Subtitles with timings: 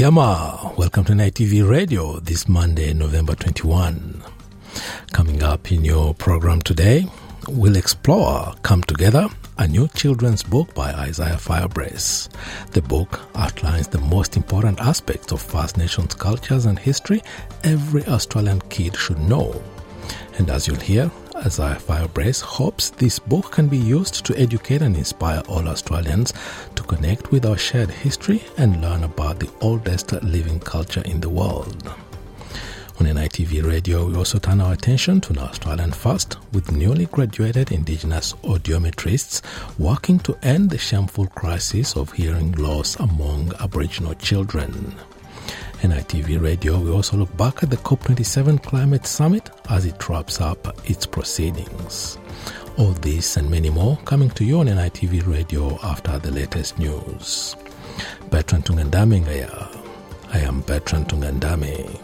[0.00, 4.22] Yama, welcome to NITV Radio this Monday, November 21.
[5.12, 7.04] Coming up in your program today,
[7.48, 12.30] we'll explore Come Together, a new children's book by Isaiah Firebrace.
[12.70, 17.20] The book outlines the most important aspects of First Nations cultures and history
[17.62, 19.62] every Australian kid should know.
[20.38, 24.94] And as you'll hear, Isaiah Firebrace hopes this book can be used to educate and
[24.94, 26.34] inspire all Australians
[26.74, 31.30] to connect with our shared history and learn about the oldest living culture in the
[31.30, 31.88] world.
[33.00, 37.72] On NITV Radio, we also turn our attention to an Australian first with newly graduated
[37.72, 39.40] Indigenous audiometrists
[39.78, 44.94] working to end the shameful crisis of hearing loss among Aboriginal children.
[45.80, 50.76] NITV Radio, we also look back at the COP27 Climate Summit as it wraps up
[50.84, 52.18] its proceedings.
[52.76, 57.56] All this and many more coming to you on NITV Radio after the latest news.
[58.28, 59.84] Bertrand Tungandame Ngaya.
[60.34, 61.98] I am Bertrand Tungandame.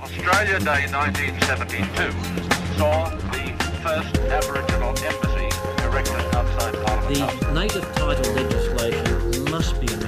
[0.00, 3.52] Australia Day 1972 saw the
[3.84, 5.48] first Aboriginal embassy
[5.84, 7.38] erected outside Parliament House.
[7.38, 10.01] The native title legislation must be amended.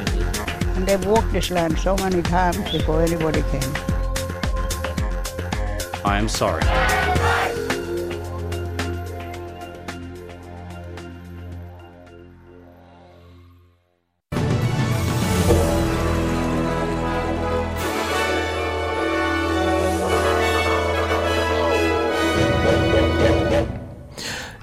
[0.75, 3.75] And they've walked this land so many times before anybody came.
[6.05, 6.63] I am sorry.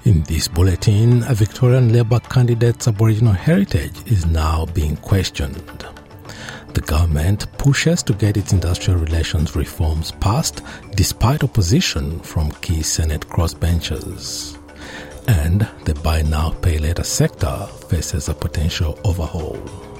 [0.03, 5.85] In this bulletin, a Victorian Labor candidate's Aboriginal heritage is now being questioned.
[6.73, 10.61] The government pushes to get its industrial relations reforms passed
[10.95, 14.57] despite opposition from key Senate crossbenchers.
[15.27, 19.90] And the buy now, pay later sector faces a potential overhaul.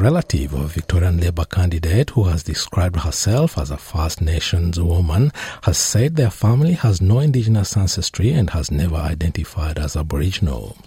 [0.00, 5.32] Relative of Victorian Labor candidate who has described herself as a First Nations woman
[5.64, 10.78] has said their family has no Indigenous ancestry and has never identified as Aboriginal.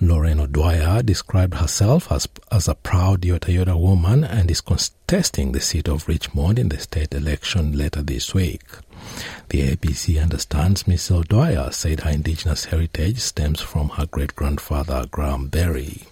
[0.00, 5.60] Lauren O'Dwyer described herself as, as a proud Yorta Yorta woman and is contesting the
[5.60, 8.62] seat of Richmond in the state election later this week.
[9.50, 15.48] The ABC understands Miss O'Dwyer said her Indigenous heritage stems from her great grandfather Graham
[15.48, 16.04] Berry.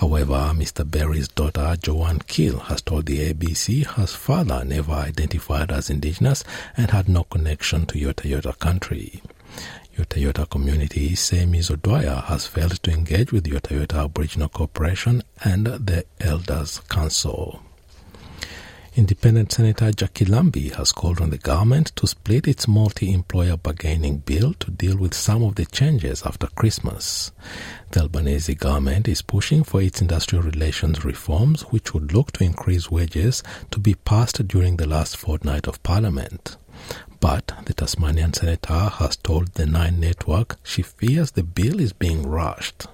[0.00, 0.84] However, Mr.
[0.88, 6.44] Berry's daughter, Joanne Keel, has told the ABC her father never identified as Indigenous
[6.76, 9.22] and had no connection to Yorta Yorta country.
[9.96, 11.70] Yorta Yorta communities say Ms.
[11.70, 17.62] O'Dwyer has failed to engage with Yorta Yorta Aboriginal Corporation and the Elders Council.
[18.96, 24.16] Independent Senator Jacqui Lambie has called on the government to split its multi employer bargaining
[24.16, 27.30] bill to deal with some of the changes after Christmas.
[27.90, 32.90] The Albanese government is pushing for its industrial relations reforms, which would look to increase
[32.90, 36.56] wages to be passed during the last fortnight of Parliament.
[37.20, 42.26] But the Tasmanian senator has told the Nine Network she fears the bill is being
[42.26, 42.86] rushed.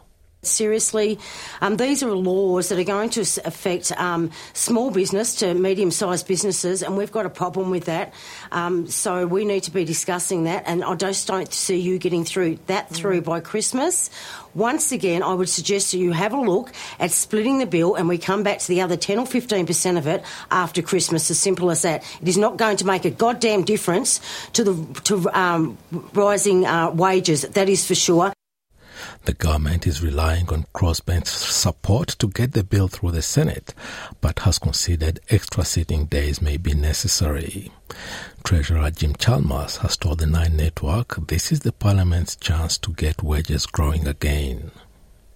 [0.45, 1.21] Seriously,
[1.61, 6.27] um, these are laws that are going to affect um, small business to medium sized
[6.27, 8.13] businesses, and we've got a problem with that.
[8.51, 12.25] Um, so we need to be discussing that, and I just don't see you getting
[12.25, 14.11] through that through by Christmas.
[14.53, 18.09] Once again, I would suggest that you have a look at splitting the bill, and
[18.09, 21.31] we come back to the other 10 or 15% of it after Christmas.
[21.31, 22.03] As simple as that.
[22.21, 24.21] It is not going to make a goddamn difference
[24.55, 25.79] to the to um,
[26.15, 27.43] rising uh, wages.
[27.43, 28.33] That is for sure.
[29.25, 33.73] The government is relying on crossbench support to get the bill through the Senate,
[34.21, 37.71] but has considered extra sitting days may be necessary.
[38.43, 43.23] Treasurer Jim Chalmers has told the Nine Network this is the Parliament's chance to get
[43.23, 44.73] wages growing again.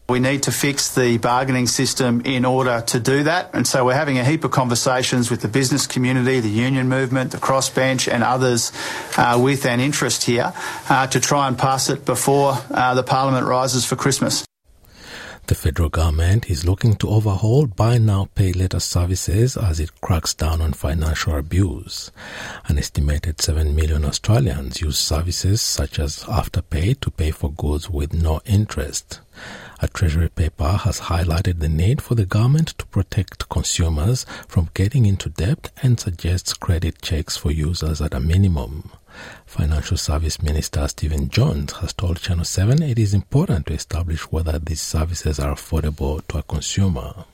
[0.09, 3.51] We need to fix the bargaining system in order to do that.
[3.53, 7.33] And so we're having a heap of conversations with the business community, the union movement,
[7.33, 8.71] the crossbench, and others
[9.19, 10.53] uh, with an interest here
[10.89, 14.47] uh, to try and pass it before uh, the Parliament rises for Christmas.
[15.49, 20.35] The federal government is looking to overhaul buy now pay later services as it cracks
[20.35, 22.11] down on financial abuse.
[22.67, 28.13] An estimated 7 million Australians use services such as Afterpay to pay for goods with
[28.13, 29.21] no interest.
[29.81, 35.05] A Treasury paper has highlighted the need for the government to protect consumers from getting
[35.05, 38.91] into debt and suggests credit checks for users at a minimum.
[39.45, 44.59] Financial Service Minister Stephen Jones has told Channel 7 it is important to establish whether
[44.59, 47.27] these services are affordable to a consumer.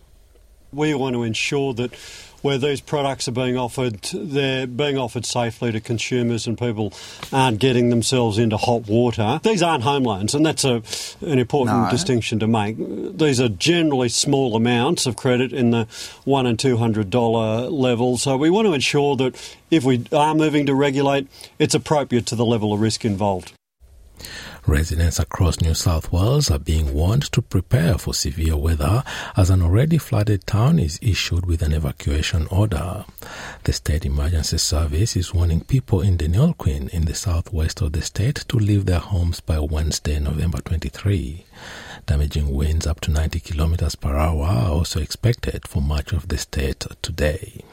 [0.73, 1.95] We want to ensure that
[2.41, 6.93] where these products are being offered, they're being offered safely to consumers and people
[7.33, 9.39] aren't getting themselves into hot water.
[9.45, 10.83] These aren't home loans, and that's a,
[11.21, 11.91] an important No.
[11.91, 12.77] distinction to make.
[12.79, 15.87] These are generally small amounts of credit in the
[16.25, 18.19] one and two hundred dollar level.
[18.19, 19.37] So we want to ensure that
[19.71, 21.29] if we are moving to regulate,
[21.61, 23.53] it's appropriate to the level of risk involved.
[24.67, 29.03] Residents across New South Wales are being warned to prepare for severe weather
[29.37, 33.05] as an already flooded town is issued with an evacuation order.
[33.65, 38.45] The State Emergency Service is warning people in Deniliquin in the southwest of the state
[38.49, 41.45] to leave their homes by Wednesday, November 23.
[42.07, 46.39] Damaging winds up to 90 kilometers per hour are also expected for much of the
[46.39, 47.65] state today.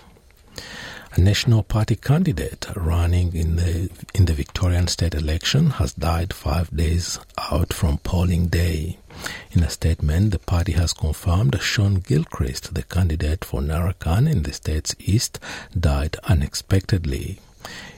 [1.19, 7.19] National Party candidate running in the in the Victorian state election has died five days
[7.51, 8.97] out from polling day.
[9.51, 14.53] In a statement, the party has confirmed Shaun Gilchrist, the candidate for Narracan in the
[14.53, 15.39] state's east,
[15.77, 17.39] died unexpectedly.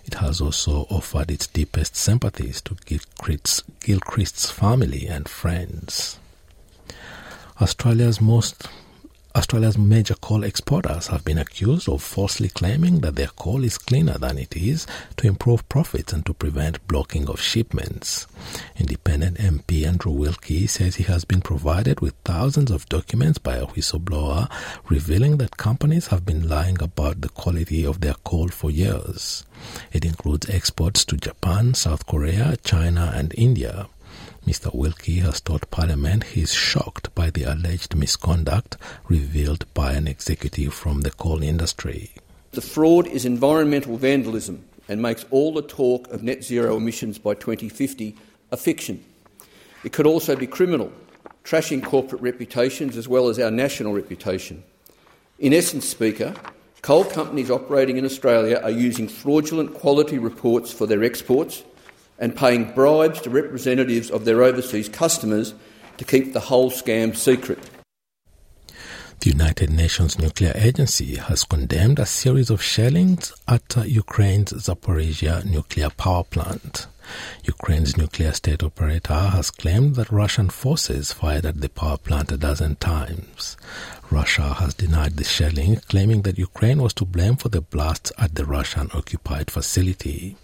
[0.06, 6.18] It has also offered its deepest sympathies to Gilchrist's, Gilchrist's family and friends.
[7.62, 8.68] Australia's most
[9.34, 14.18] Australia's major coal exporters have been accused of falsely claiming that their coal is cleaner
[14.18, 14.86] than it is
[15.16, 18.28] to improve profits and to prevent blocking of shipments.
[18.76, 23.68] Independent MP Andrew Wilkie says he has been provided with thousands of documents by a
[23.68, 24.52] whistleblower
[24.90, 29.46] revealing that companies have been lying about the quality of their coal for years.
[29.94, 33.88] It includes exports to Japan, South Korea, China, and India.
[34.46, 34.74] Mr.
[34.74, 38.76] Wilkie has told Parliament he is shocked by the alleged misconduct
[39.08, 42.12] revealed by an executive from the coal industry.
[42.52, 47.36] The fraud is environmental vandalism and makes all the talk of net zero emissions by
[47.36, 48.16] 2050
[48.52, 49.04] a fiction.
[49.84, 50.92] It could also be criminal,
[51.44, 54.64] trashing corporate reputations as well as our national reputation.
[55.40, 56.34] In essence, Speaker,
[56.82, 61.64] coal companies operating in Australia are using fraudulent quality reports for their exports
[62.22, 65.54] and paying bribes to representatives of their overseas customers
[65.98, 67.60] to keep the whole scam secret.
[69.20, 75.90] The United Nations Nuclear Agency has condemned a series of shellings at Ukraine's Zaporizhia nuclear
[75.92, 76.88] power plant.
[77.44, 82.38] Ukraine's nuclear state operator has claimed that Russian forces fired at the power plant a
[82.38, 83.58] dozen times.
[84.10, 88.36] Russia has denied the shelling, claiming that Ukraine was to blame for the blasts at
[88.36, 90.36] the Russian occupied facility.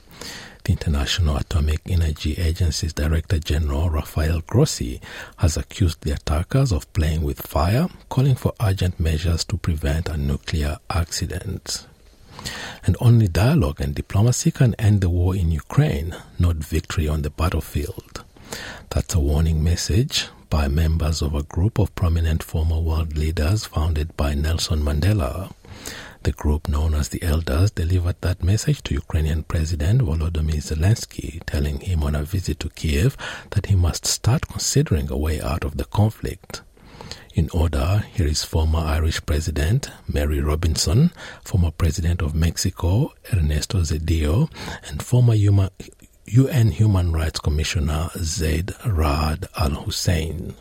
[0.70, 5.02] International Atomic Energy Agency's Director General Rafael Grossi
[5.38, 10.18] has accused the attackers of playing with fire, calling for urgent measures to prevent a
[10.18, 11.88] nuclear accident.
[12.86, 17.30] And only dialogue and diplomacy can end the war in Ukraine, not victory on the
[17.30, 18.24] battlefield.
[18.90, 24.16] That's a warning message by members of a group of prominent former world leaders founded
[24.16, 25.52] by Nelson Mandela.
[26.28, 31.80] The group known as the Elders delivered that message to Ukrainian President Volodymyr Zelensky, telling
[31.80, 33.16] him on a visit to Kiev
[33.52, 36.64] that he must start considering a way out of the conflict.
[37.34, 41.12] In order, here is former Irish President Mary Robinson,
[41.46, 44.50] former President of Mexico Ernesto Zedillo,
[44.90, 50.56] and former UN Human Rights Commissioner Zeid Ra'ad Al Hussein.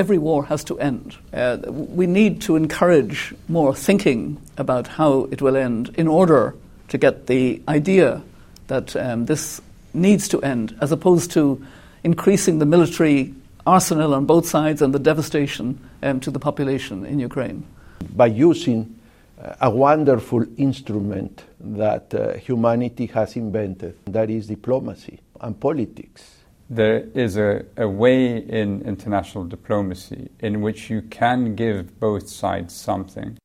[0.00, 1.18] Every war has to end.
[1.30, 6.54] Uh, we need to encourage more thinking about how it will end in order
[6.88, 8.22] to get the idea
[8.68, 9.60] that um, this
[9.92, 11.62] needs to end, as opposed to
[12.02, 13.34] increasing the military
[13.66, 17.66] arsenal on both sides and the devastation um, to the population in Ukraine.
[18.16, 18.98] By using
[19.38, 26.39] uh, a wonderful instrument that uh, humanity has invented, that is diplomacy and politics
[26.70, 32.72] there is a, a, way in international diplomacy in which you can give both sides
[32.72, 33.36] something.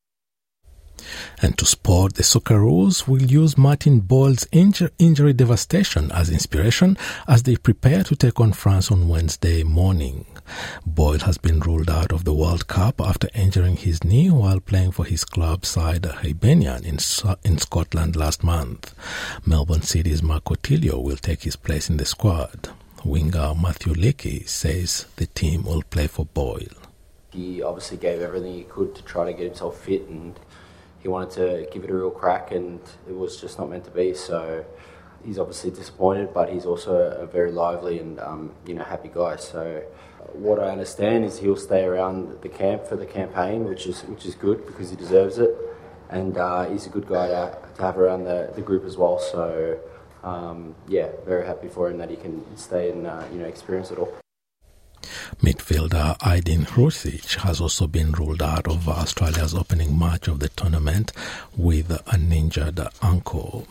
[1.42, 7.44] And to support the Socceroos will use Martin Boyle's injur- injury devastation as inspiration as
[7.44, 10.28] they prepare to take on France on Wednesday morning.
[10.86, 14.92] Boyle has been ruled out of the World Cup after injuring his knee while playing
[14.92, 17.00] for his club side Hibernian in,
[17.44, 18.94] in Scotland last month.
[19.48, 22.70] Melbourne City's Marco Tilio will take his place in the squad
[23.06, 26.82] winger Mathew Leckie says the team will play for Boyle.
[27.32, 30.40] He obviously gave everything he could to try to get himself fit and
[31.00, 33.92] he wanted to give it a real crack and it was just not meant to
[33.92, 34.16] be.
[34.16, 34.66] So
[35.24, 39.36] he's obviously disappointed, but he's also a very lively and um, you know happy guy.
[39.36, 39.84] So
[40.34, 44.26] what I understand is he'll stay around the camp for the campaign, which is which
[44.26, 45.56] is good because he deserves it,
[46.10, 49.20] and uh, he's a good guy to, to have around the, the group as well.
[49.20, 49.80] So
[50.26, 53.92] um, yeah, very happy for him that he can stay and uh, you know experience
[53.92, 54.12] it all.
[55.42, 61.12] Midfielder Ajdin Hrustic has also been ruled out of Australia's opening match of the tournament
[61.56, 63.68] with an injured ankle.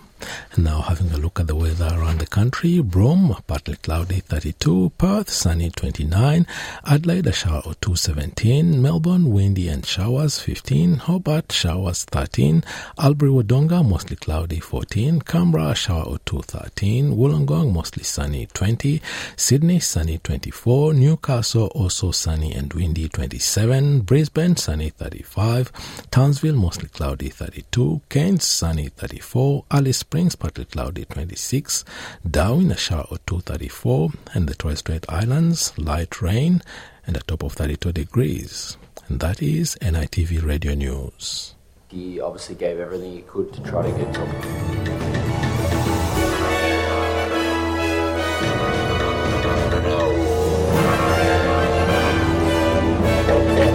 [0.53, 4.93] And now having a look at the weather around the country, Broome, partly cloudy 32,
[4.99, 6.47] Perth, sunny 29,
[6.87, 12.65] Adelaide, a shower or 2 17, Melbourne, windy and showers 15, Hobart, showers 13,
[12.99, 19.01] Albury Wodonga, mostly cloudy 14, Canberra, shower or 2 13, Wollongong, mostly sunny 20,
[19.37, 25.73] Sydney, sunny 24, Newcastle, also sunny and windy 27, Brisbane, sunny 35,
[26.11, 31.85] Townsville, mostly cloudy 32, Cairns, sunny 34, Alice Springs, partly cloudy 26,
[32.31, 36.63] Darwin a shower or 234, and the Torres Strait Islands, light rain,
[37.05, 38.77] and a top of 32 degrees.
[39.09, 41.57] And that is NITV Radio News.
[41.89, 44.29] He obviously gave everything he could to try to get top.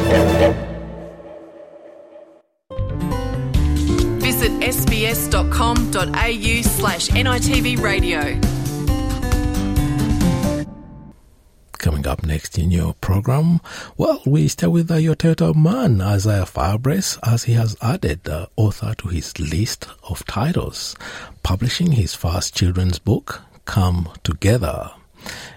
[0.10, 0.69] Visit
[4.62, 8.40] sbs.com.au slash NITV radio.
[11.80, 13.62] Coming up next in your program,
[13.96, 18.50] well, we stay with the Yorta Yorta man, Isaiah Firebrace, as he has added the
[18.58, 20.98] author to his list of titles,
[21.42, 24.92] publishing his first children's book, Come Together.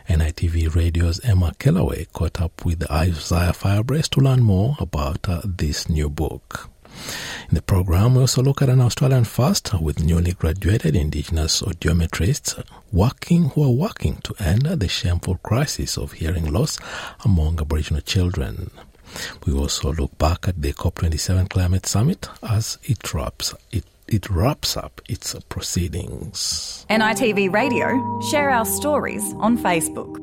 [0.09, 5.89] NITV Radio's Emma Kellaway caught up with Isaiah Firebrace to learn more about uh, this
[5.89, 6.71] new book.
[7.49, 12.63] In the program, we also look at an Australian first with newly graduated Indigenous audiometrists
[12.93, 16.79] working who are working to end the shameful crisis of hearing loss
[17.25, 18.71] among Aboriginal children.
[19.47, 24.77] We also look back at the COP27 Climate Summit as it wraps it it wraps
[24.77, 26.85] up its proceedings.
[26.91, 30.19] NITV Radio, share our stories on Facebook.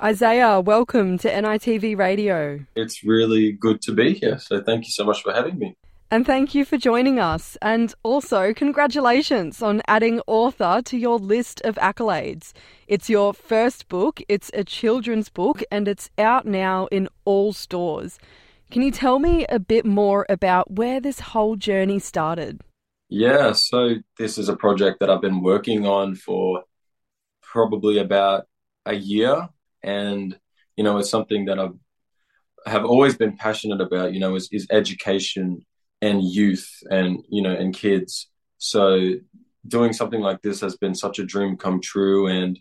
[0.00, 2.60] Isaiah, welcome to NITV Radio.
[2.76, 5.76] It's really good to be here, so thank you so much for having me.
[6.10, 7.58] And thank you for joining us.
[7.60, 12.54] And also, congratulations on adding author to your list of accolades.
[12.86, 18.18] It's your first book, it's a children's book, and it's out now in all stores.
[18.70, 22.62] Can you tell me a bit more about where this whole journey started?
[23.10, 26.64] Yeah, so this is a project that I've been working on for
[27.42, 28.46] probably about
[28.86, 29.48] a year.
[29.82, 30.38] And,
[30.74, 31.74] you know, it's something that I've
[32.66, 35.64] have always been passionate about, you know, is, is education
[36.00, 38.28] and youth and, you know, and kids.
[38.58, 39.14] So
[39.66, 42.26] doing something like this has been such a dream come true.
[42.26, 42.58] And,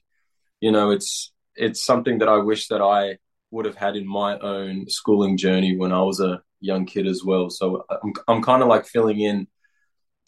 [0.60, 3.17] you know, it's, it's something that I wish that I
[3.51, 7.24] would have had in my own schooling journey when I was a young kid as
[7.24, 7.50] well.
[7.50, 9.48] So I'm, I'm kind of like filling in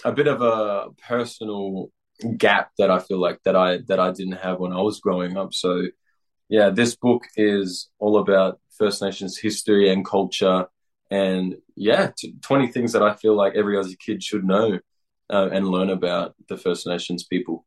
[0.06, 1.92] a bit of a personal
[2.38, 5.38] gap that I feel like that I that I didn't have when I was growing
[5.38, 5.54] up.
[5.54, 5.88] So
[6.48, 10.68] yeah, this book is all about First Nations history and culture,
[11.12, 14.80] and yeah, t- twenty things that I feel like every Aussie kid should know
[15.30, 17.66] uh, and learn about the First Nations people.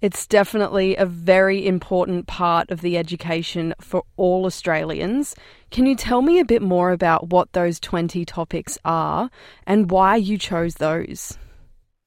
[0.00, 5.34] It's definitely a very important part of the education for all Australians.
[5.70, 9.30] Can you tell me a bit more about what those 20 topics are
[9.66, 11.38] and why you chose those?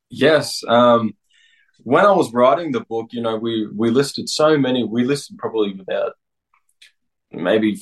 [0.10, 0.63] Yes.
[0.67, 1.15] Um,
[1.79, 5.38] when I was writing the book, you know, we, we listed so many, we listed
[5.38, 6.13] probably about
[7.31, 7.79] maybe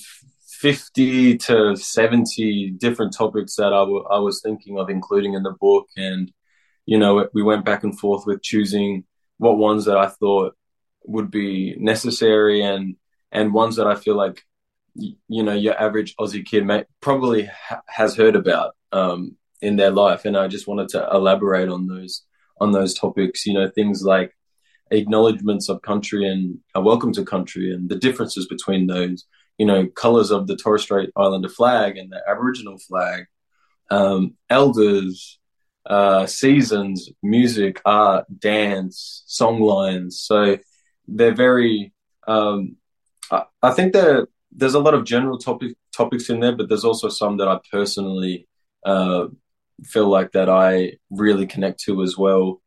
[0.62, 5.52] 50 to 70 different topics that I, w- I was thinking of including in the
[5.52, 5.88] book.
[5.98, 6.32] And,
[6.86, 9.04] you know, we went back and forth with choosing
[9.38, 10.56] what ones that I thought
[11.04, 12.96] would be necessary and,
[13.32, 14.44] and ones that I feel like,
[14.96, 19.92] you know, your average Aussie kid may, probably ha- has heard about um, in their
[19.92, 20.26] life.
[20.26, 22.24] And I just wanted to elaborate on those
[22.62, 23.46] on those topics.
[23.46, 24.36] You know, things like
[24.92, 29.26] acknowledgements of country and a welcome to country, and the differences between those.
[29.58, 33.26] You know, colors of the Torres Strait Islander flag and the Aboriginal flag,
[33.90, 35.40] um, elders,
[35.86, 40.20] uh, seasons, music, art, dance, song lines.
[40.20, 40.58] So
[41.08, 41.94] they're very.
[42.28, 42.78] Um,
[43.32, 47.10] I, I think there's a lot of general topic topics in there, but there's also
[47.10, 48.48] some that I personally
[48.86, 49.28] uh,
[49.84, 52.62] feel like that I really connect to as well.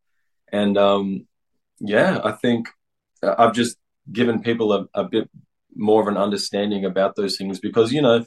[0.51, 1.27] And um,
[1.81, 2.69] yeah, I think
[3.23, 3.77] I've just
[4.11, 5.29] given people a, a bit
[5.79, 8.27] more of an understanding about those things because you know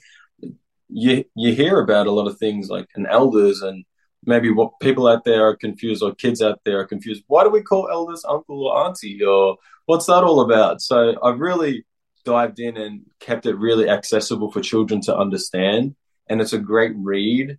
[0.90, 3.86] you you hear about a lot of things like an elders and
[4.26, 7.24] maybe what people out there are confused or kids out there are confused.
[7.28, 10.82] Why do we call elders uncle or auntie or what's that all about?
[10.82, 11.86] So I've really
[12.24, 15.96] dived in and kept it really accessible for children to understand,
[16.30, 17.58] and it's a great read.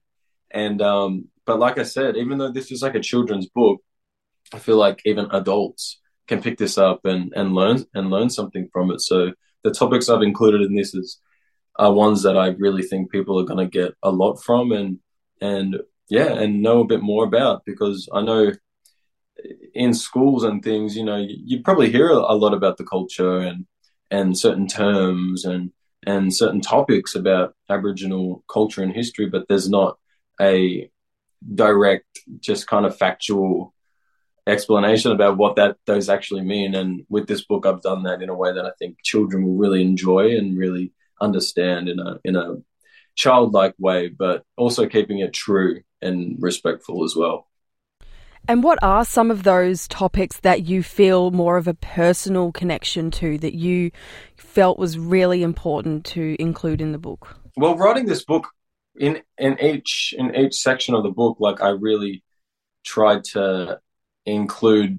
[0.50, 3.80] And um, but like I said, even though this is like a children's book,
[4.52, 8.68] I feel like even adults can pick this up and and learn and learn something
[8.72, 9.00] from it.
[9.00, 11.20] So the topics I've included in this is
[11.76, 14.98] are ones that I really think people are going to get a lot from and
[15.40, 18.52] and yeah and know a bit more about because I know
[19.74, 23.38] in schools and things you know you, you probably hear a lot about the culture
[23.38, 23.66] and
[24.10, 25.72] and certain terms and
[26.06, 29.98] and certain topics about Aboriginal culture and history, but there's not
[30.40, 30.90] a
[31.54, 33.74] direct, just kind of factual
[34.46, 36.74] explanation about what that those actually mean.
[36.74, 39.56] And with this book, I've done that in a way that I think children will
[39.56, 42.56] really enjoy and really understand in a in a
[43.14, 47.48] childlike way, but also keeping it true and respectful as well.
[48.48, 53.12] And what are some of those topics that you feel more of a personal connection
[53.12, 53.92] to that you
[54.36, 57.36] felt was really important to include in the book?
[57.56, 58.48] Well, writing this book
[58.96, 62.24] in in each in each section of the book, like I really
[62.84, 63.80] tried to
[64.26, 64.98] include.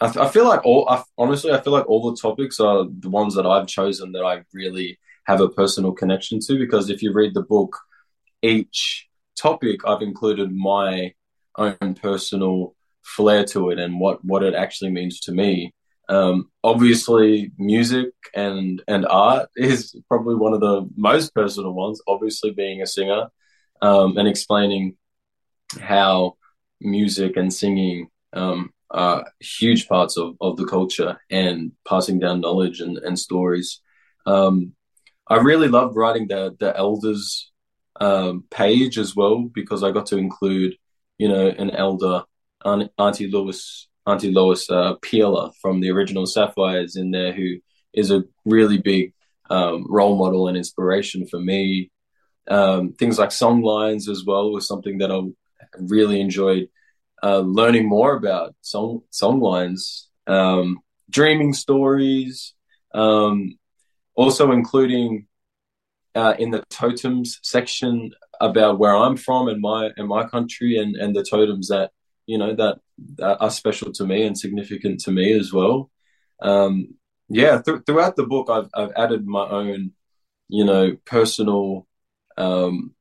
[0.00, 3.10] I, I feel like all I, honestly, I feel like all the topics are the
[3.10, 6.58] ones that I've chosen that I really have a personal connection to.
[6.58, 7.76] Because if you read the book,
[8.42, 11.14] each topic I've included my
[11.56, 15.74] own personal flair to it and what what it actually means to me.
[16.08, 22.00] Um, obviously, music and and art is probably one of the most personal ones.
[22.06, 23.28] Obviously, being a singer
[23.80, 24.96] um, and explaining
[25.80, 26.36] how
[26.80, 32.80] music and singing um, are huge parts of, of the culture and passing down knowledge
[32.80, 33.80] and, and stories.
[34.26, 34.74] Um,
[35.26, 37.50] I really loved writing the the elders
[38.00, 40.76] um, page as well because I got to include
[41.18, 42.24] you know an elder
[42.64, 47.56] Auntie Lois Auntie Lois uh, Peeler from the original Sapphires in there, who
[47.94, 49.12] is a really big
[49.50, 51.90] um, role model and inspiration for me.
[52.48, 55.20] Um, things like song lines as well was something that I
[55.78, 56.68] really enjoyed
[57.22, 59.02] uh, learning more about song
[59.40, 62.54] lines, um, dreaming stories,
[62.94, 63.58] um,
[64.14, 65.26] also including
[66.14, 70.96] uh, in the totems section about where I'm from and my and my country and
[70.96, 71.92] and the totems that
[72.26, 72.78] you know that,
[73.16, 75.90] that are special to me and significant to me as well.
[76.40, 76.94] Um,
[77.28, 79.92] yeah, th- throughout the book, I've I've added my own,
[80.48, 81.86] you know, personal
[82.36, 82.94] um,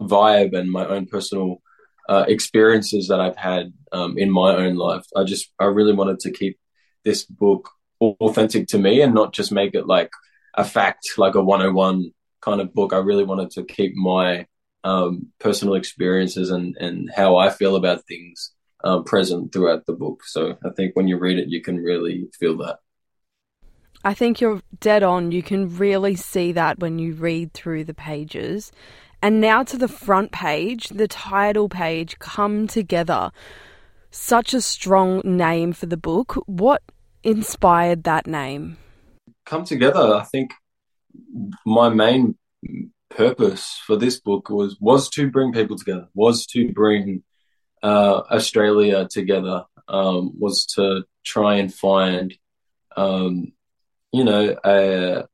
[0.00, 1.62] vibe and my own personal
[2.08, 5.04] uh, experiences that I've had um, in my own life.
[5.16, 6.58] I just I really wanted to keep
[7.04, 10.10] this book authentic to me and not just make it like
[10.54, 12.92] a fact, like a 101 kind of book.
[12.92, 14.46] I really wanted to keep my
[14.84, 18.52] um, personal experiences and, and how I feel about things
[18.84, 20.24] um, present throughout the book.
[20.24, 22.78] So I think when you read it, you can really feel that.
[24.04, 25.30] I think you're dead on.
[25.30, 28.72] You can really see that when you read through the pages.
[29.22, 33.30] And now to the front page, the title page, Come Together.
[34.10, 36.42] Such a strong name for the book.
[36.46, 36.82] What
[37.22, 38.78] inspired that name?
[39.46, 40.54] Come Together, I think
[41.64, 42.36] my main
[43.10, 47.22] purpose for this book was was to bring people together, was to bring
[47.82, 52.34] uh, Australia together, um, was to try and find,
[52.96, 53.52] um,
[54.12, 55.24] you know, a,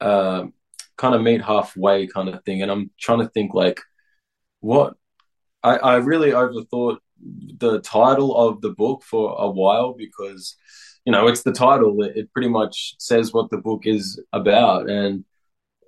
[0.00, 0.48] a
[0.96, 2.62] kind of meet halfway kind of thing.
[2.62, 3.80] And I'm trying to think like,
[4.60, 4.94] what
[5.62, 6.98] I, I really overthought
[7.58, 10.56] the title of the book for a while because
[11.04, 15.24] you know it's the title it pretty much says what the book is about and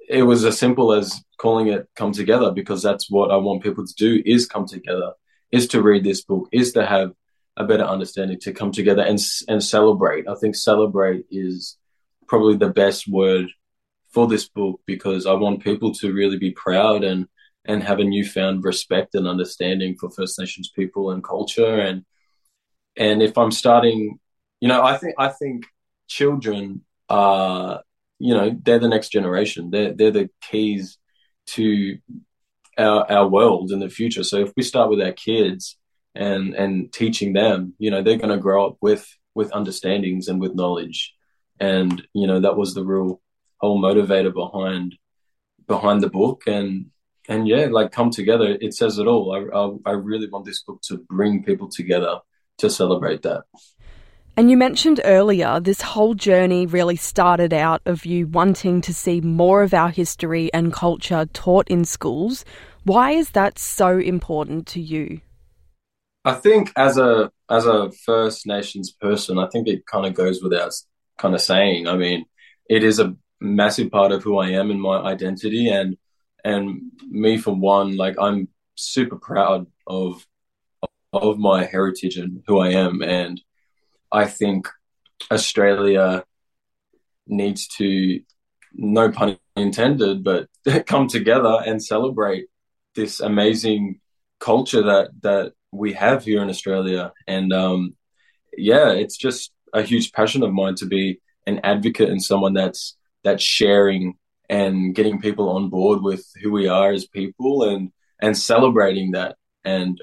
[0.09, 3.87] it was as simple as calling it come together because that's what I want people
[3.87, 5.13] to do is come together,
[5.51, 7.13] is to read this book, is to have
[7.57, 10.29] a better understanding, to come together and and celebrate.
[10.29, 11.77] I think celebrate is
[12.27, 13.47] probably the best word
[14.17, 17.29] for this book because I want people to really be proud and
[17.67, 22.03] and have a newfound respect and understanding for First Nations people and culture and
[22.97, 24.19] and if I'm starting,
[24.59, 25.67] you know, I think I think
[26.09, 27.83] children are
[28.19, 29.71] you know they're the next generation.
[29.71, 30.97] They're they're the keys
[31.49, 31.99] to
[32.79, 34.25] our our world in the future.
[34.25, 35.77] So if we start with our kids
[36.15, 40.41] and and teaching them, you know, they're going to grow up with with understandings and
[40.41, 41.13] with knowledge.
[41.61, 43.21] And you know that was the real
[43.59, 44.97] whole motivator behind
[45.67, 46.87] behind the book and
[47.29, 48.57] and yeah, like come together.
[48.61, 49.33] It says it all.
[49.33, 52.21] I, I, I really want this book to bring people together
[52.59, 53.43] to celebrate that.
[54.37, 59.21] And you mentioned earlier this whole journey really started out of you wanting to see
[59.21, 62.45] more of our history and culture taught in schools.
[62.85, 65.21] Why is that so important to you?
[66.25, 70.43] I think as a as a First Nations person, I think it kind of goes
[70.43, 70.73] without
[71.19, 71.89] kind of saying.
[71.89, 72.27] I mean,
[72.69, 75.97] it is a massive part of who I am and my identity, and
[76.45, 80.27] and me for one, like I'm super proud of
[81.13, 83.41] of my heritage and who I am, and
[84.13, 84.69] I think
[85.31, 86.25] Australia
[87.27, 88.21] needs to,
[88.75, 90.49] no pun intended, but
[90.87, 92.47] come together and celebrate
[92.95, 94.01] this amazing
[94.39, 97.13] culture that that we have here in Australia.
[97.27, 97.97] And um,
[98.57, 102.97] yeah, it's just a huge passion of mine to be an advocate and someone that's
[103.27, 104.15] that's sharing
[104.49, 109.37] and getting people on board with who we are as people and and celebrating that
[109.65, 110.01] and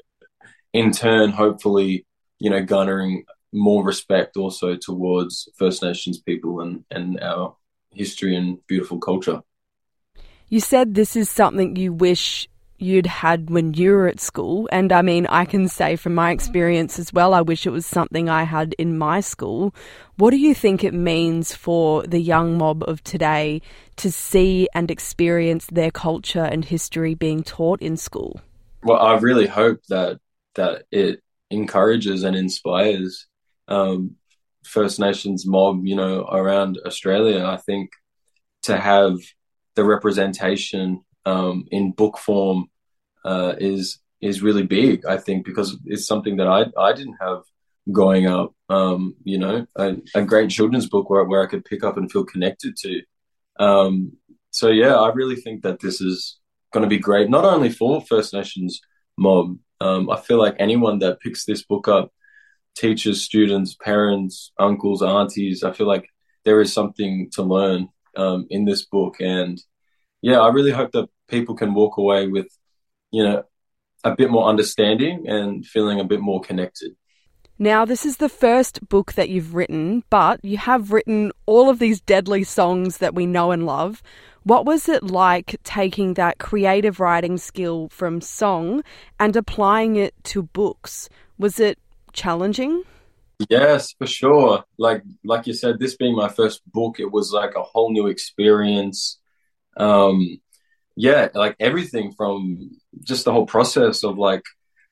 [0.72, 2.06] in turn hopefully
[2.38, 7.56] you know garnering more respect also towards First Nations people and, and our
[7.94, 9.42] history and beautiful culture.
[10.48, 14.68] You said this is something you wish you'd had when you were at school.
[14.72, 17.86] And I mean, I can say from my experience as well, I wish it was
[17.86, 19.74] something I had in my school.
[20.16, 23.62] What do you think it means for the young mob of today
[23.96, 28.40] to see and experience their culture and history being taught in school?
[28.82, 30.18] Well, I really hope that
[30.54, 33.26] that it encourages and inspires
[33.68, 34.16] um,
[34.64, 37.44] First Nations mob, you know, around Australia.
[37.44, 37.90] I think
[38.64, 39.18] to have
[39.74, 42.66] the representation um, in book form
[43.24, 45.04] uh, is is really big.
[45.06, 47.42] I think because it's something that I I didn't have
[47.90, 48.54] growing up.
[48.68, 52.10] Um, you know, a, a, great children's book where where I could pick up and
[52.10, 53.02] feel connected to.
[53.58, 54.16] Um,
[54.50, 56.38] so yeah, I really think that this is
[56.72, 58.80] going to be great, not only for First Nations
[59.18, 59.58] mob.
[59.80, 62.12] Um, I feel like anyone that picks this book up
[62.74, 65.62] teachers, students, parents, uncles, aunties.
[65.62, 66.08] I feel like
[66.44, 69.60] there is something to learn um, in this book, and
[70.22, 72.48] yeah, I really hope that people can walk away with,
[73.10, 73.44] you know,
[74.02, 76.94] a bit more understanding and feeling a bit more connected.
[77.58, 81.78] Now, this is the first book that you've written, but you have written all of
[81.78, 84.02] these deadly songs that we know and love.
[84.42, 88.82] What was it like taking that creative writing skill from song
[89.20, 91.08] and applying it to books?
[91.38, 91.78] Was it
[92.12, 92.82] challenging?
[93.48, 94.64] Yes, for sure.
[94.78, 98.08] Like like you said, this being my first book, it was like a whole new
[98.08, 99.18] experience.
[99.76, 100.40] Um,
[100.96, 104.42] yeah, like everything from just the whole process of like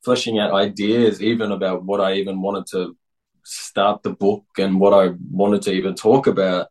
[0.05, 2.97] fleshing out ideas, even about what I even wanted to
[3.45, 6.69] start the book and what I wanted to even talk about.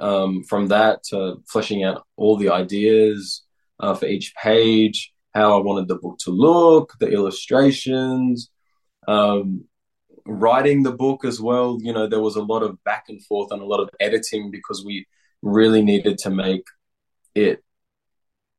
[0.00, 3.44] Um, from that to fleshing out all the ideas
[3.78, 8.50] uh, for each page, how I wanted the book to look, the illustrations,
[9.06, 9.64] um,
[10.26, 13.52] writing the book as well, you know, there was a lot of back and forth
[13.52, 15.06] and a lot of editing because we
[15.42, 16.64] really needed to make
[17.34, 17.62] it,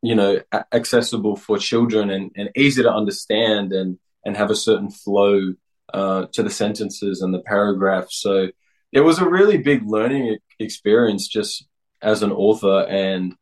[0.01, 4.91] you know, accessible for children and, and easy to understand and, and have a certain
[4.91, 5.53] flow
[5.93, 8.21] uh, to the sentences and the paragraphs.
[8.21, 8.49] So
[8.91, 11.65] it was a really big learning experience just
[12.01, 12.85] as an author.
[12.87, 13.35] And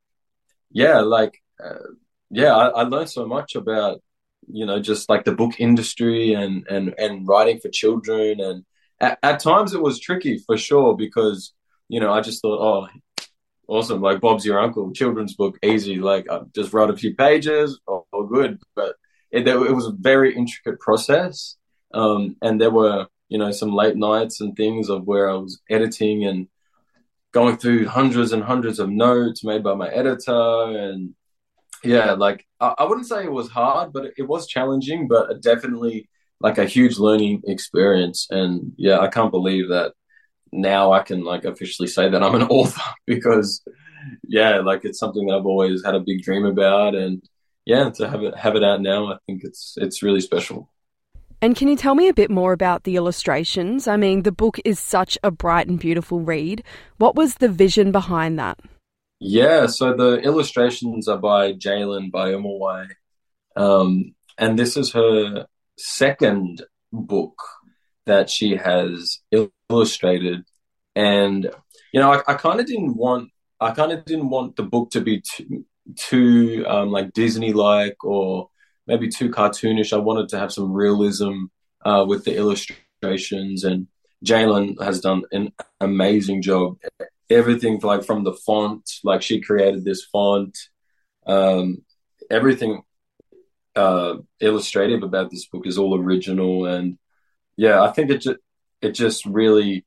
[0.71, 1.75] yeah, like, uh,
[2.29, 4.01] yeah, I, I learned so much about
[4.47, 8.39] you know, just like the book industry and and and writing for children.
[8.39, 8.65] And
[8.99, 11.53] at, at times it was tricky for sure because
[11.87, 12.87] you know I just thought, oh,
[13.67, 15.97] awesome, like Bob's your uncle, children's book, easy.
[15.97, 18.59] Like I just wrote a few pages, all, all good.
[18.75, 18.95] But
[19.31, 21.55] it, it was a very intricate process,
[21.93, 25.61] um, and there were you know some late nights and things of where I was
[25.69, 26.47] editing and
[27.31, 31.13] going through hundreds and hundreds of notes made by my editor and
[31.83, 35.41] yeah, like I, I wouldn't say it was hard, but it, it was challenging, but
[35.41, 38.27] definitely like a huge learning experience.
[38.29, 39.93] And yeah, I can't believe that
[40.51, 43.61] now I can like officially say that I'm an author because
[44.27, 47.21] yeah, like it's something that I've always had a big dream about and
[47.65, 50.69] yeah, to have it have it out now, I think it's it's really special.
[51.41, 53.87] And can you tell me a bit more about the illustrations?
[53.87, 56.63] I mean, the book is such a bright and beautiful read.
[56.97, 58.59] What was the vision behind that?
[59.19, 62.87] Yeah, so the illustrations are by Jaelyn Biumaiwai.
[63.55, 67.41] Um, and this is her second book
[68.05, 69.19] that she has
[69.69, 70.43] illustrated.
[70.95, 71.49] And,
[71.93, 74.91] you know, I, I kind of didn't want, I kind of didn't want the book
[74.91, 78.49] to be too, too um, like Disney like or
[78.87, 79.93] maybe too cartoonish.
[79.93, 81.45] I wanted to have some realism
[81.83, 83.63] uh, with the illustrations.
[83.63, 83.87] And
[84.23, 86.77] Jaelyn has done an amazing job
[87.29, 90.57] everything like from the font like she created this font
[91.25, 91.83] um,
[92.29, 92.83] everything
[93.75, 96.97] uh, illustrative about this book is all original and
[97.57, 98.25] yeah i think it
[98.85, 99.85] it just really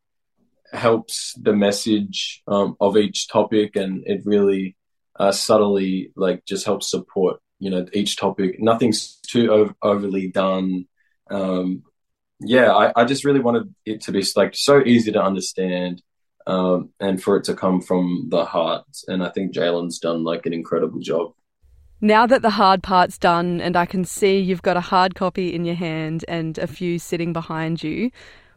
[0.72, 4.76] helps the message um, of each topic, and it really
[5.18, 8.60] uh, subtly like just helps support you know each topic.
[8.60, 10.86] Nothing's too ov- overly done.
[11.30, 11.84] Um,
[12.40, 16.02] yeah, I, I just really wanted it to be like so easy to understand.
[16.46, 20.46] Um, and for it to come from the heart, and I think Jaelyn's done like
[20.46, 21.32] an incredible job.
[22.00, 25.52] Now that the hard part's done and I can see you've got a hard copy
[25.52, 28.10] in your hand and a few sitting behind you,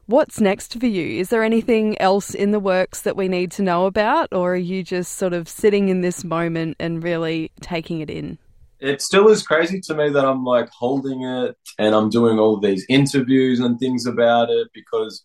[0.06, 1.20] what's next for you?
[1.20, 4.58] Is there anything else in the works that we need to know about, or are
[4.58, 8.38] you just sort of sitting in this moment and really taking it in?
[8.80, 12.60] It still is crazy to me that I'm like holding it and I'm doing all
[12.60, 15.24] these interviews and things about it because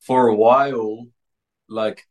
[0.00, 1.06] for a while,
[1.68, 2.06] like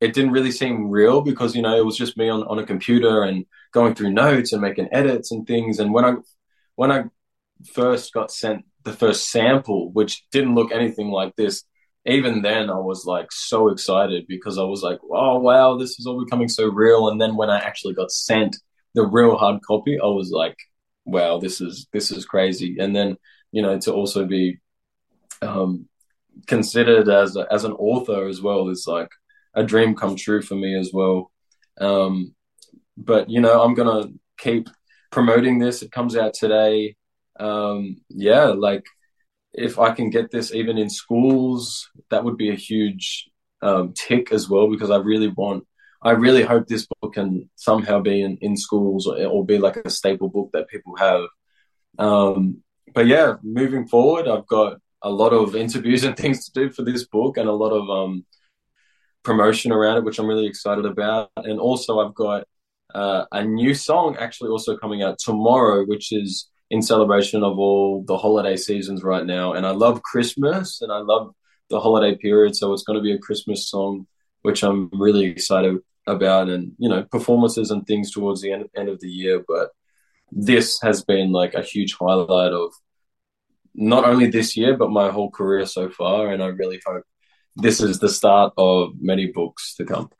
[0.00, 2.66] it didn't really seem real because you know it was just me on, on a
[2.66, 6.14] computer and going through notes and making edits and things and when i
[6.74, 7.04] when i
[7.72, 11.64] first got sent the first sample which didn't look anything like this
[12.06, 16.06] even then i was like so excited because i was like oh wow this is
[16.06, 18.56] all becoming so real and then when i actually got sent
[18.94, 20.56] the real hard copy i was like
[21.04, 23.16] wow this is this is crazy and then
[23.52, 24.58] you know to also be
[25.42, 25.86] um
[26.46, 29.10] considered as a, as an author as well is like
[29.54, 31.32] a dream come true for me as well.
[31.80, 32.34] Um,
[32.96, 34.68] but you know, I'm gonna keep
[35.10, 35.82] promoting this.
[35.82, 36.96] It comes out today.
[37.38, 38.84] Um, yeah, like
[39.52, 43.28] if I can get this even in schools, that would be a huge
[43.62, 45.66] um, tick as well because I really want.
[46.02, 49.76] I really hope this book can somehow be in, in schools or, or be like
[49.76, 51.22] a staple book that people have.
[51.98, 52.62] Um,
[52.94, 56.82] but yeah, moving forward, I've got a lot of interviews and things to do for
[56.82, 58.24] this book and a lot of um,
[59.22, 61.30] promotion around it, which I'm really excited about.
[61.36, 62.44] And also, I've got
[62.94, 68.02] uh, a new song actually also coming out tomorrow, which is in celebration of all
[68.06, 69.52] the holiday seasons right now.
[69.52, 71.34] And I love Christmas and I love
[71.70, 74.06] the holiday period, so it's going to be a Christmas song,
[74.42, 76.48] which I'm really excited about.
[76.48, 79.70] And you know, performances and things towards the end, end of the year, but
[80.30, 82.72] this has been like a huge highlight of
[83.74, 87.04] not only this year but my whole career so far and i really hope
[87.56, 90.10] this is the start of many books to come.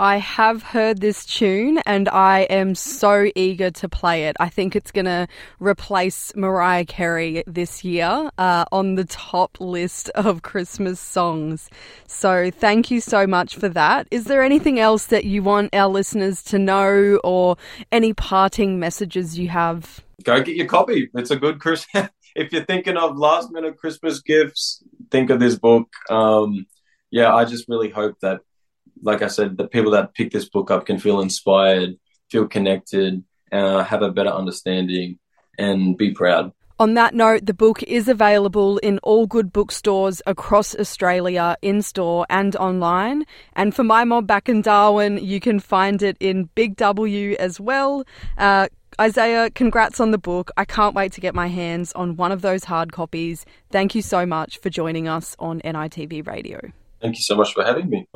[0.00, 4.36] I have heard this tune and I am so eager to play it.
[4.40, 10.08] I think it's going to replace Mariah Carey this year uh, on the top list
[10.14, 11.68] of Christmas songs.
[12.06, 14.08] So thank you so much for that.
[14.10, 17.58] Is there anything else that you want our listeners to know or
[17.92, 20.00] any parting messages you have?
[20.24, 21.10] Go get your copy.
[21.12, 22.08] It's a good Christmas.
[22.34, 25.90] if you're thinking of last minute Christmas gifts, think of this book.
[26.08, 26.64] Um,
[27.10, 28.40] yeah, I just really hope that,
[29.02, 31.98] like I said, the people that pick this book up can feel inspired,
[32.30, 35.18] feel connected, uh, have a better understanding,
[35.58, 36.52] and be proud.
[36.80, 42.24] On that note, the book is available in all good bookstores across Australia, in store
[42.30, 43.26] and online.
[43.52, 47.60] And for my mob back in Darwin, you can find it in Big W as
[47.60, 48.04] well.
[48.38, 50.50] Uh, Isaiah, congrats on the book.
[50.56, 53.44] I can't wait to get my hands on one of those hard copies.
[53.70, 56.60] Thank you so much for joining us on NITV Radio.
[57.02, 58.06] Thank you so much for having me.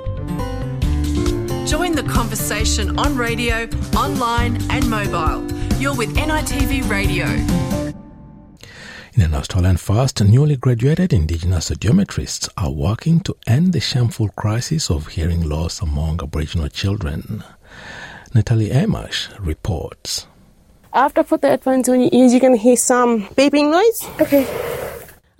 [1.74, 5.42] Join the conversation on radio, online, and mobile.
[5.80, 7.26] You're with NITV Radio.
[9.14, 14.88] In an Australian first, newly graduated Indigenous audiometrists are working to end the shameful crisis
[14.88, 17.42] of hearing loss among Aboriginal children.
[18.32, 20.28] Natalie Amash reports.
[20.92, 24.20] After I put the headphones on your ears, you're going to hear some beeping noise.
[24.20, 24.83] Okay.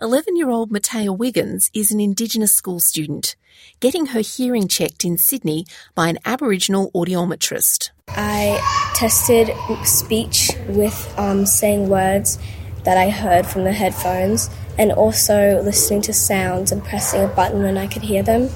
[0.03, 3.37] 11 year old Matea Wiggins is an Indigenous school student,
[3.79, 7.91] getting her hearing checked in Sydney by an Aboriginal audiometrist.
[8.09, 8.61] I
[8.97, 9.51] tested
[9.85, 12.41] speech with um, saying words
[12.83, 17.63] that I heard from the headphones and also listening to sounds and pressing a button
[17.63, 18.51] when I could hear them.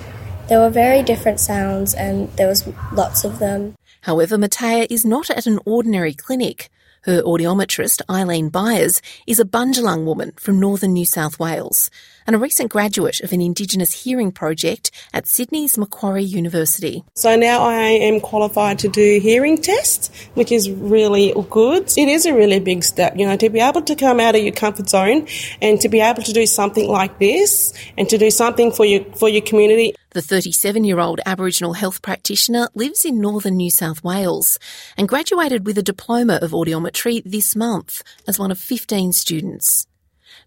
[0.49, 3.77] There were very different sounds and there was lots of them.
[4.01, 6.69] However, Matea is not at an ordinary clinic.
[7.03, 11.91] Her audiometrist, Eileen Byers, is a Bundjalung woman from northern New South Wales
[12.29, 17.03] and a recent graduate of an Indigenous hearing project at Sydney's Macquarie University.
[17.15, 21.91] So now I am qualified to do hearing tests, which is really good.
[21.97, 24.43] It is a really big step, you know, to be able to come out of
[24.43, 25.27] your comfort zone
[25.63, 29.05] and to be able to do something like this and to do something for your
[29.15, 29.95] for your community.
[30.11, 34.59] The 37 year old Aboriginal health practitioner lives in northern New South Wales
[34.99, 39.88] and graduated with a diploma of audiometry this month as one of 15 students.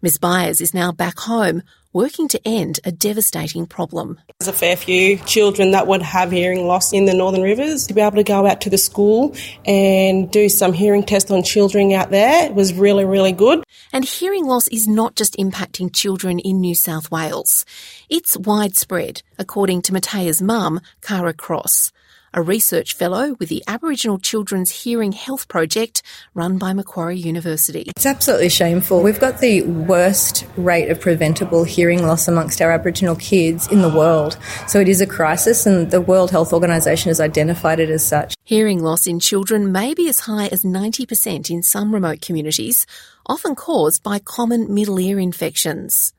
[0.04, 0.18] Ms.
[0.18, 1.62] Byers is now back home
[1.94, 4.20] working to end a devastating problem.
[4.40, 7.86] There's a fair few children that would have hearing loss in the Northern Rivers.
[7.86, 11.44] To be able to go out to the school and do some hearing tests on
[11.44, 13.64] children out there was really, really good.
[13.94, 17.64] And hearing loss is not just impacting children in New South Wales.
[18.10, 21.92] It's widespread, according to Matea's mum, Cara Cross
[22.34, 26.02] a research fellow with the Aboriginal Children's Hearing Health Project
[26.34, 27.91] run by Macquarie University.
[27.96, 29.02] It's absolutely shameful.
[29.04, 33.89] We've got the worst rate of preventable hearing loss amongst our Aboriginal kids in the
[33.89, 34.38] world.
[34.67, 38.36] So it is a crisis, and the World Health Organization has identified it as such.
[38.44, 42.86] Hearing loss in children may be as high as 90% in some remote communities,
[43.26, 46.13] often caused by common middle ear infections.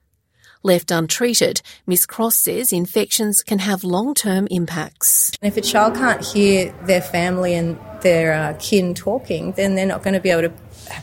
[0.64, 5.33] Left untreated, Miss Cross says infections can have long term impacts.
[5.42, 10.05] If a child can't hear their family and their uh, kin talking, then they're not
[10.05, 10.55] going to be able to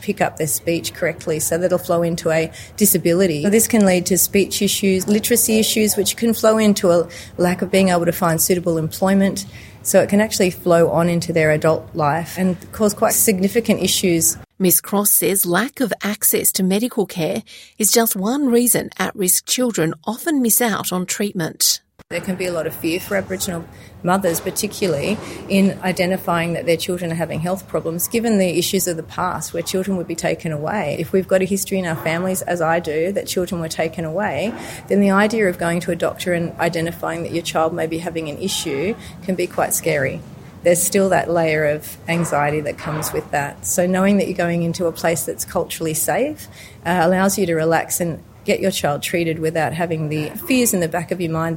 [0.01, 3.49] pick up their speech correctly, so that'll flow into a disability.
[3.49, 7.69] This can lead to speech issues, literacy issues, which can flow into a lack of
[7.69, 9.45] being able to find suitable employment.
[9.81, 14.37] So it can actually flow on into their adult life and cause quite significant issues.
[14.61, 17.43] Ms Cross says lack of access to medical care
[17.77, 21.79] is just one reason at risk children often miss out on treatment.
[22.09, 23.63] There can be a lot of fear for Aboriginal
[24.03, 25.17] mothers, particularly
[25.47, 29.53] in identifying that their children are having health problems, given the issues of the past
[29.53, 30.97] where children would be taken away.
[30.99, 34.03] If we've got a history in our families, as I do, that children were taken
[34.03, 34.53] away,
[34.89, 37.99] then the idea of going to a doctor and identifying that your child may be
[37.99, 38.93] having an issue
[39.23, 40.19] can be quite scary
[40.63, 43.65] there's still that layer of anxiety that comes with that.
[43.65, 46.47] So, knowing that you're going into a place that's culturally safe
[46.85, 50.79] uh, allows you to relax and get your child treated without having the fears in
[50.79, 51.55] the back of your mind.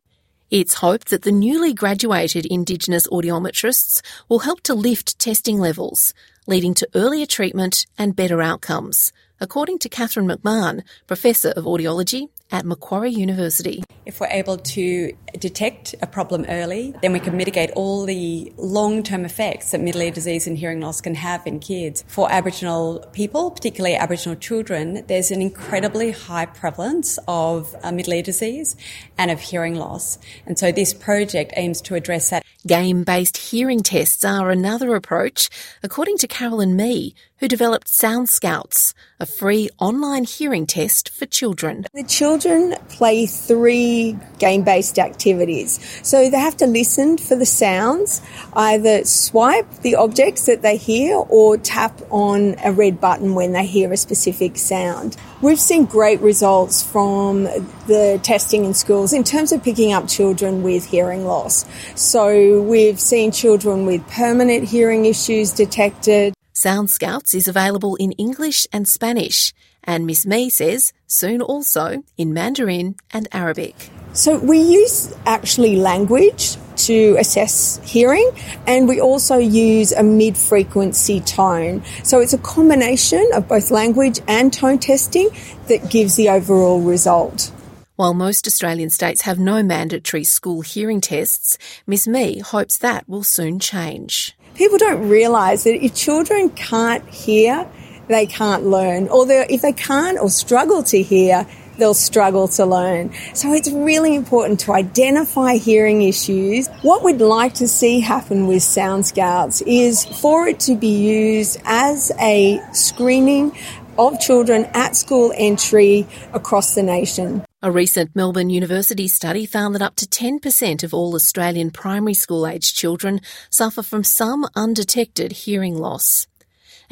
[0.51, 6.13] It's hoped that the newly graduated Indigenous audiometrists will help to lift testing levels,
[6.47, 12.65] leading to earlier treatment and better outcomes, according to Catherine McMahon, Professor of Audiology at
[12.65, 13.83] Macquarie University.
[14.05, 19.03] If we're able to detect a problem early, then we can mitigate all the long
[19.03, 22.05] term effects that middle ear disease and hearing loss can have in kids.
[22.09, 28.23] For Aboriginal people, particularly Aboriginal children, there's an incredibly high prevalence of uh, middle ear
[28.23, 28.77] disease
[29.17, 30.19] and of hearing loss.
[30.47, 32.45] And so this project aims to address that.
[32.67, 35.49] Game based hearing tests are another approach,
[35.83, 41.87] according to Carolyn Mee, who developed Sound Scouts, a free online hearing test for children.
[41.93, 42.42] The children
[42.89, 45.79] play three game based activities.
[46.03, 48.21] So they have to listen for the sounds,
[48.53, 53.67] either swipe the objects that they hear or tap on a red button when they
[53.67, 55.17] hear a specific sound.
[55.41, 60.63] We've seen great results from the testing in schools in terms of picking up children
[60.63, 61.65] with hearing loss.
[61.95, 66.35] So we've seen children with permanent hearing issues detected.
[66.53, 69.53] Sound Scouts is available in English and Spanish,
[69.85, 73.91] and Miss Mee says soon also in Mandarin and Arabic.
[74.13, 76.57] So we use actually language
[76.89, 78.31] to assess hearing
[78.67, 81.83] and we also use a mid frequency tone.
[82.03, 85.31] So it's a combination of both language and tone testing
[85.69, 87.53] that gives the overall result.
[87.97, 93.23] While most Australian states have no mandatory school hearing tests, Miss Mee hopes that will
[93.23, 97.69] soon change people don't realise that if children can't hear,
[98.13, 99.09] they can't learn.
[99.09, 101.47] Or if they can't or struggle to hear,
[101.79, 103.13] they'll struggle to learn.
[103.35, 106.69] So it's really important to identify hearing issues.
[106.83, 111.61] What we'd like to see happen with Sound Scouts is for it to be used
[111.65, 113.57] as a screening
[113.99, 117.45] of children at school entry across the nation.
[117.65, 122.47] A recent Melbourne University study found that up to 10% of all Australian primary school
[122.47, 123.21] aged children
[123.51, 126.27] suffer from some undetected hearing loss.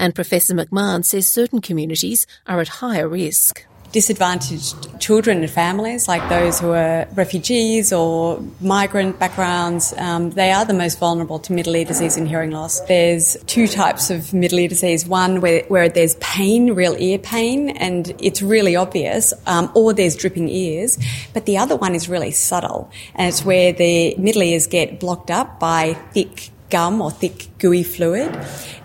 [0.00, 6.26] And Professor McMahon says certain communities are at higher risk disadvantaged children and families, like
[6.28, 11.74] those who are refugees or migrant backgrounds, um, they are the most vulnerable to middle
[11.74, 12.80] ear disease and hearing loss.
[12.82, 15.06] There's two types of middle ear disease.
[15.06, 20.14] One where, where there's pain, real ear pain, and it's really obvious, um, or there's
[20.14, 20.98] dripping ears.
[21.34, 25.30] But the other one is really subtle, and it's where the middle ears get blocked
[25.30, 28.36] up by thick gum or thick gooey fluid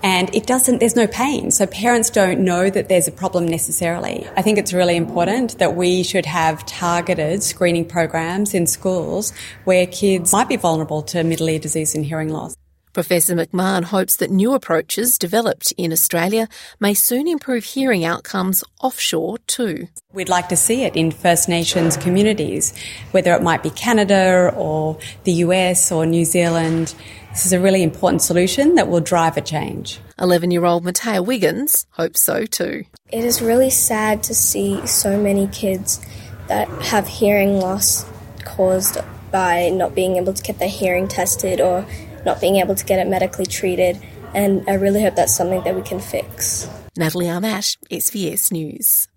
[0.04, 1.52] and it doesn't there's no pain.
[1.52, 4.28] So parents don't know that there's a problem necessarily.
[4.36, 9.32] I think it's really important that we should have targeted screening programs in schools
[9.64, 12.56] where kids might be vulnerable to middle ear disease and hearing loss
[12.96, 16.48] Professor McMahon hopes that new approaches developed in Australia
[16.80, 19.90] may soon improve hearing outcomes offshore too.
[20.14, 22.74] We'd like to see it in First Nations communities,
[23.12, 26.96] whether it might be Canada or the US or New Zealand.
[27.32, 30.00] This is a really important solution that will drive a change.
[30.18, 32.86] 11 year old Matea Wiggins hopes so too.
[33.12, 36.00] It is really sad to see so many kids
[36.48, 38.06] that have hearing loss
[38.46, 39.00] caused
[39.34, 41.86] by not being able to get their hearing tested or
[42.26, 44.00] not being able to get it medically treated.
[44.34, 46.70] And I really hope that's something that we can fix.
[46.98, 49.08] Natalie Armash, SBS News.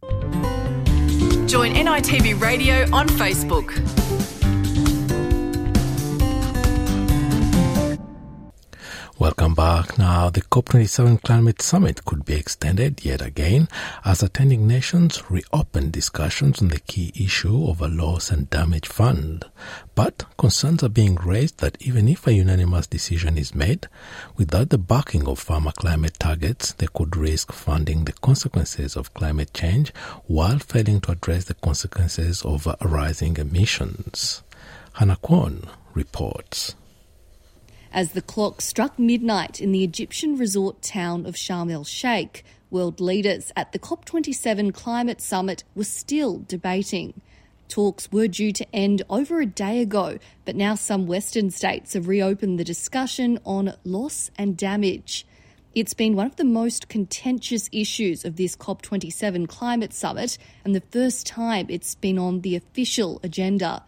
[1.48, 4.17] Join NITV Radio on Facebook.
[9.20, 9.98] Welcome back.
[9.98, 13.66] Now, the COP27 Climate Summit could be extended yet again
[14.04, 19.44] as attending nations reopen discussions on the key issue of a loss and damage fund.
[19.96, 23.88] But concerns are being raised that even if a unanimous decision is made,
[24.36, 29.52] without the backing of farmer climate targets, they could risk funding the consequences of climate
[29.52, 29.92] change
[30.28, 34.44] while failing to address the consequences of rising emissions.
[34.92, 36.76] Hannah Kwon reports.
[37.92, 43.00] As the clock struck midnight in the Egyptian resort town of Sharm el Sheikh, world
[43.00, 47.20] leaders at the COP27 climate summit were still debating.
[47.68, 52.08] Talks were due to end over a day ago, but now some Western states have
[52.08, 55.26] reopened the discussion on loss and damage.
[55.74, 60.82] It's been one of the most contentious issues of this COP27 climate summit and the
[60.90, 63.82] first time it's been on the official agenda.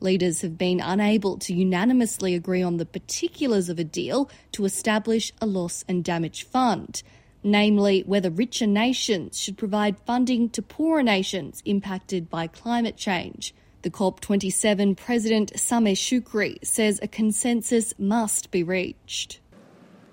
[0.00, 5.32] Leaders have been unable to unanimously agree on the particulars of a deal to establish
[5.40, 7.02] a loss and damage fund,
[7.42, 13.54] namely whether richer nations should provide funding to poorer nations impacted by climate change.
[13.82, 19.40] The COP27 president Sameh Shoukry says a consensus must be reached.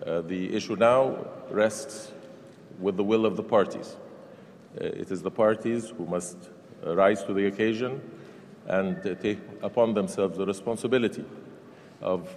[0.05, 2.11] Uh, the issue now rests
[2.79, 3.97] with the will of the parties.
[4.79, 6.37] Uh, it is the parties who must
[6.83, 8.01] rise to the occasion
[8.67, 11.25] and take upon themselves the responsibility
[12.01, 12.29] of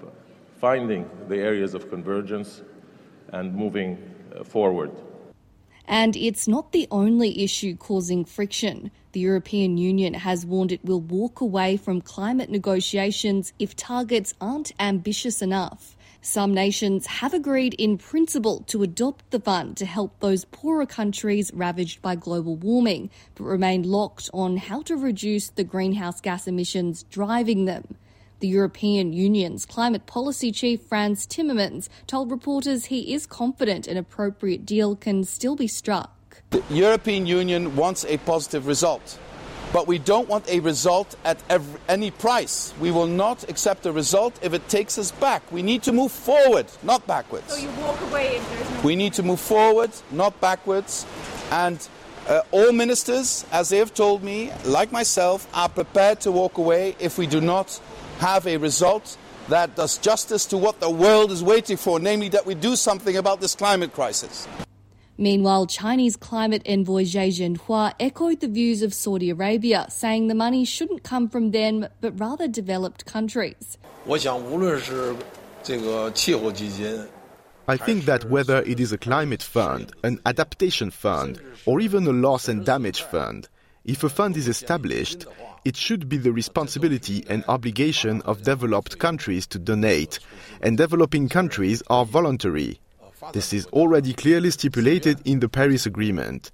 [0.61, 2.63] finding the areas of convergence
[3.33, 3.99] and moving
[4.35, 4.91] uh, forward.
[5.89, 8.91] And it's not the only issue causing friction.
[9.13, 14.73] The European Union has warned it will walk away from climate negotiations if targets aren't
[14.81, 15.96] ambitious enough.
[16.27, 21.53] Some nations have agreed in principle to adopt the fund to help those poorer countries
[21.55, 27.05] ravaged by global warming, but remain locked on how to reduce the greenhouse gas emissions
[27.05, 27.95] driving them.
[28.41, 34.67] The European Union's climate policy chief Frans Timmermans told reporters he is confident an appropriate
[34.67, 36.43] deal can still be struck.
[36.51, 39.17] The European Union wants a positive result,
[39.77, 42.73] but we don't want a result at every, any price.
[42.81, 45.43] We will not accept a result if it takes us back.
[45.53, 47.53] We need to move forward, not backwards.
[47.53, 48.81] So you walk away if there's no.
[48.81, 51.05] We need to move forward, not backwards,
[51.51, 51.77] and
[52.27, 56.97] uh, all ministers, as they have told me, like myself, are prepared to walk away
[56.99, 57.79] if we do not
[58.21, 59.19] have a result
[59.51, 63.19] that does justice to what the world is waiting for, namely that we do something
[63.19, 64.49] about this climate crisis.
[65.19, 70.67] Meanwhile, Chinese climate envoy Xie Zhenhua echoed the views of Saudi Arabia, saying the money
[70.67, 73.79] shouldn't come from them but rather developed countries.
[77.69, 82.13] I think that whether it is a climate fund, an adaptation fund, or even a
[82.13, 83.49] loss and damage fund,
[83.87, 85.27] if a fund is established,
[85.65, 90.19] it should be the responsibility and obligation of developed countries to donate,
[90.61, 92.81] and developing countries are voluntary.
[93.33, 96.51] This is already clearly stipulated in the Paris Agreement.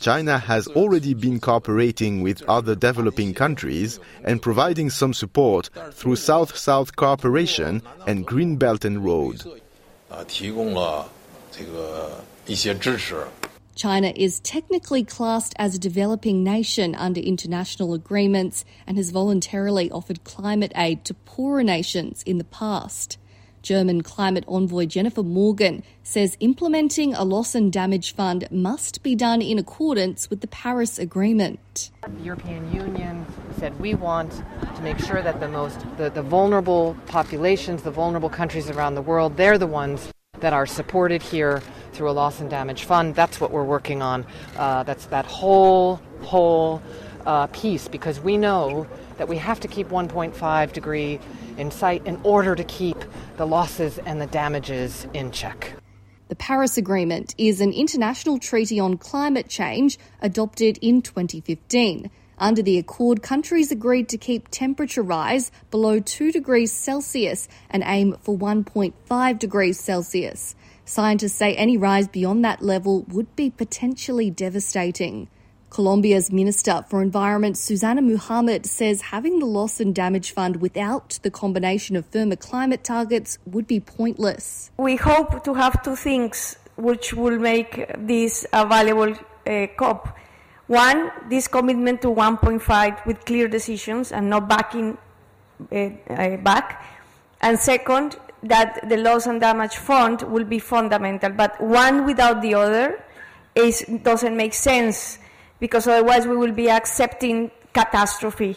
[0.00, 6.56] China has already been cooperating with other developing countries and providing some support through South
[6.56, 9.44] South cooperation and Green Belt and Road.
[13.76, 20.24] China is technically classed as a developing nation under international agreements and has voluntarily offered
[20.24, 23.18] climate aid to poorer nations in the past.
[23.62, 29.42] German climate envoy Jennifer Morgan says implementing a loss and damage fund must be done
[29.42, 31.90] in accordance with the Paris Agreement.
[32.02, 33.26] The European Union
[33.58, 34.42] said we want
[34.76, 39.02] to make sure that the most the, the vulnerable populations, the vulnerable countries around the
[39.02, 43.14] world, they're the ones that are supported here through a loss and damage fund.
[43.14, 44.24] That's what we're working on.
[44.56, 46.82] Uh, that's that whole whole
[47.26, 48.86] uh, piece because we know
[49.18, 51.20] that we have to keep 1.5 degree
[51.58, 52.96] in sight in order to keep
[53.40, 55.72] the losses and the damages in check.
[56.28, 62.10] The Paris Agreement is an international treaty on climate change adopted in 2015.
[62.36, 68.14] Under the accord, countries agreed to keep temperature rise below 2 degrees Celsius and aim
[68.20, 70.54] for 1.5 degrees Celsius.
[70.84, 75.28] Scientists say any rise beyond that level would be potentially devastating.
[75.70, 81.30] Colombia's Minister for Environment, Susana Muhamad, says having the loss and damage fund without the
[81.30, 84.72] combination of firmer climate targets would be pointless.
[84.76, 89.14] We hope to have two things which will make this a valuable
[89.46, 90.18] uh, COP.
[90.66, 94.98] One, this commitment to 1.5 with clear decisions and not backing
[95.70, 96.84] uh, uh, back.
[97.42, 101.30] And second, that the loss and damage fund will be fundamental.
[101.30, 103.04] But one without the other
[103.54, 105.18] is, doesn't make sense
[105.60, 108.56] because otherwise we will be accepting catastrophe.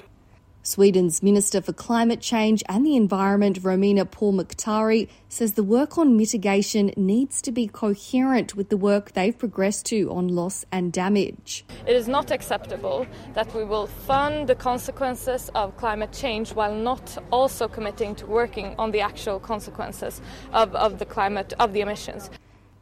[0.65, 6.93] Sweden's Minister for Climate Change and the Environment, Romina Pourmokhtari, says the work on mitigation
[6.95, 11.65] needs to be coherent with the work they've progressed to on loss and damage.
[11.85, 17.17] It is not acceptable that we will fund the consequences of climate change while not
[17.29, 20.21] also committing to working on the actual consequences
[20.53, 22.29] of, of the climate, of the emissions.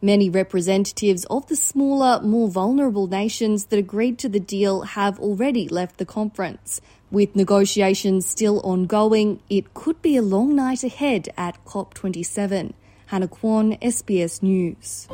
[0.03, 5.67] Many representatives of the smaller, more vulnerable nations that agreed to the deal have already
[5.67, 6.81] left the conference.
[7.11, 12.73] With negotiations still ongoing, it could be a long night ahead at COP27.
[13.07, 15.07] Hannah Kwon, SBS News.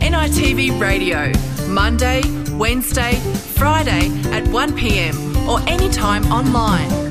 [0.00, 1.30] NITV Radio,
[1.68, 3.12] Monday, Wednesday,
[3.56, 7.07] Friday at 1pm or anytime online.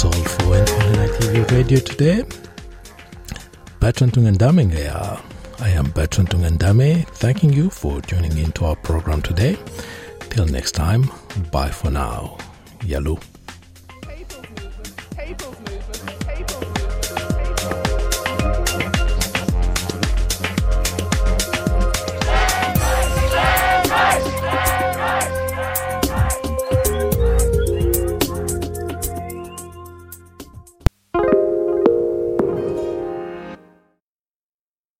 [0.00, 2.24] That's all for NITV Radio today.
[3.80, 5.18] Bertrand Tungandame here.
[5.58, 9.58] I am Bertrand Tungandame, thanking you for tuning into our program today.
[10.30, 11.10] Till next time,
[11.52, 12.38] bye for now.
[12.82, 13.18] Yalu.